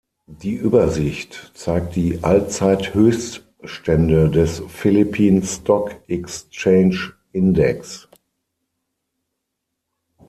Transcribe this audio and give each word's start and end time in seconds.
Die 0.25 0.55
Übersicht 0.55 1.51
zeigt 1.53 1.95
die 1.95 2.23
Allzeithöchststände 2.23 4.31
des 4.31 4.63
Philippine 4.67 5.43
Stock 5.45 5.91
Exchange 6.07 7.13
Index. 7.33 8.09